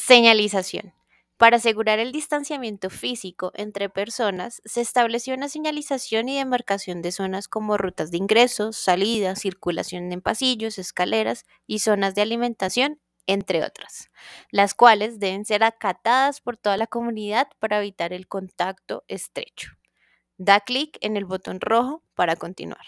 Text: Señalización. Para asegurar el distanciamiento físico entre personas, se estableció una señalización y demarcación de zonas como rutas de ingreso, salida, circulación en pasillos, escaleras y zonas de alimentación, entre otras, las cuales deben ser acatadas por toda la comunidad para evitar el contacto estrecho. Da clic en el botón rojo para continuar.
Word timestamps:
Señalización. 0.00 0.92
Para 1.36 1.58
asegurar 1.58 2.00
el 2.00 2.10
distanciamiento 2.10 2.90
físico 2.90 3.52
entre 3.54 3.88
personas, 3.88 4.60
se 4.64 4.80
estableció 4.80 5.34
una 5.34 5.48
señalización 5.48 6.28
y 6.28 6.36
demarcación 6.36 7.00
de 7.00 7.12
zonas 7.12 7.46
como 7.46 7.76
rutas 7.76 8.10
de 8.10 8.16
ingreso, 8.16 8.72
salida, 8.72 9.36
circulación 9.36 10.10
en 10.10 10.20
pasillos, 10.20 10.78
escaleras 10.78 11.44
y 11.68 11.78
zonas 11.78 12.16
de 12.16 12.22
alimentación, 12.22 13.00
entre 13.28 13.64
otras, 13.64 14.10
las 14.50 14.74
cuales 14.74 15.20
deben 15.20 15.44
ser 15.44 15.62
acatadas 15.62 16.40
por 16.40 16.56
toda 16.56 16.76
la 16.76 16.88
comunidad 16.88 17.46
para 17.60 17.78
evitar 17.78 18.12
el 18.12 18.26
contacto 18.26 19.04
estrecho. 19.06 19.70
Da 20.38 20.58
clic 20.58 20.98
en 21.02 21.16
el 21.16 21.24
botón 21.24 21.60
rojo 21.60 22.02
para 22.14 22.34
continuar. 22.34 22.84